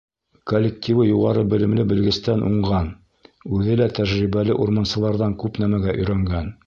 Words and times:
Коллективы 0.51 1.03
юғары 1.07 1.43
белемле 1.51 1.85
белгестән 1.91 2.41
уңған, 2.47 2.89
үҙе 3.59 3.77
лә 3.83 3.89
тәжрибәле 4.01 4.57
урмансыларҙан 4.65 5.37
күп 5.45 5.61
нәмәгә 5.67 5.97
өйрәнгән. 6.01 6.51